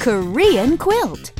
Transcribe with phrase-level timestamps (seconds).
[0.00, 1.30] Korean quilt.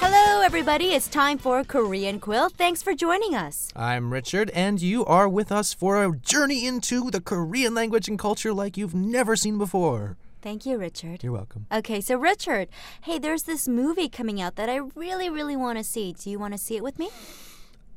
[0.00, 0.94] Hello, everybody.
[0.94, 2.54] It's time for Korean quilt.
[2.54, 3.70] Thanks for joining us.
[3.76, 8.18] I'm Richard, and you are with us for a journey into the Korean language and
[8.18, 10.16] culture like you've never seen before.
[10.40, 11.22] Thank you, Richard.
[11.22, 11.66] You're welcome.
[11.70, 12.68] Okay, so Richard,
[13.02, 16.14] hey, there's this movie coming out that I really, really want to see.
[16.14, 17.10] Do you want to see it with me?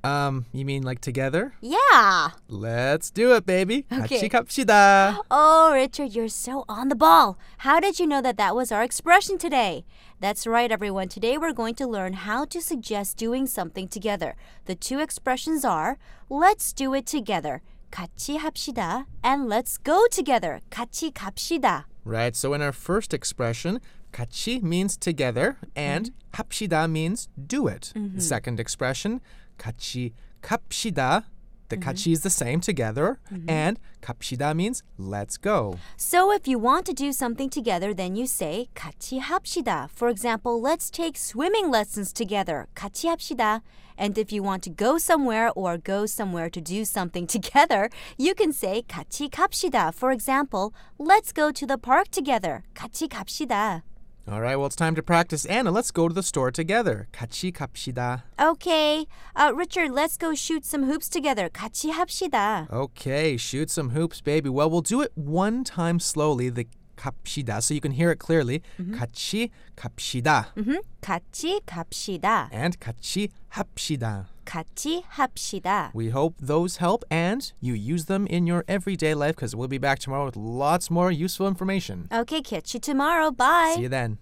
[0.07, 1.55] Um, you mean like together?
[1.61, 2.31] Yeah.
[2.49, 3.87] Let's do it, baby.
[3.93, 4.19] Okay.
[4.19, 5.19] 같이 갑시다.
[5.31, 7.39] Oh, Richard, you're so on the ball.
[7.59, 9.85] How did you know that that was our expression today?
[10.19, 11.09] That's right, everyone.
[11.09, 14.35] Today we're going to learn how to suggest doing something together.
[14.67, 17.63] The two expressions are let's do it together.
[17.93, 20.61] 같이 합시다 and let's go together.
[20.71, 21.85] 같이 갑시다.
[22.05, 23.79] Right, so in our first expression,
[24.13, 27.93] 같이 means together and 합시다 means do it.
[27.95, 29.21] The second expression,
[29.59, 31.25] 같이 갑시다.
[31.69, 35.79] The 같이 is the same together and 갑시다 means let's go.
[35.97, 39.89] So if you want to do something together, then you say 같이 합시다.
[39.91, 42.67] For example, let's take swimming lessons together.
[42.75, 43.63] 같이 합시다.
[43.97, 48.35] And if you want to go somewhere or go somewhere to do something together, you
[48.37, 49.95] can say 같이 갑시다.
[49.95, 52.65] For example, let's go to the park together.
[52.75, 53.83] 같이 갑시다.
[54.31, 55.45] All right, well, it's time to practice.
[55.47, 57.09] Anna, let's go to the store together.
[57.13, 58.23] 같이 갑시다.
[58.41, 59.07] Okay.
[59.35, 61.49] Uh, Richard, let's go shoot some hoops together.
[61.49, 62.71] 같이 합시다.
[62.73, 64.49] Okay, shoot some hoops, baby.
[64.49, 68.61] Well, we'll do it one time slowly, the 갑시다, so you can hear it clearly.
[68.97, 70.81] 같이 갑시다 Mhm.
[71.01, 72.49] 같이 갑시다.
[72.53, 74.29] and 같이 합시다.
[74.45, 75.91] 같이 합시다.
[75.95, 79.79] We hope those help and you use them in your everyday life because we'll be
[79.79, 82.09] back tomorrow with lots more useful information.
[82.13, 83.31] Okay, catch you tomorrow.
[83.31, 83.75] Bye.
[83.77, 84.19] See you then.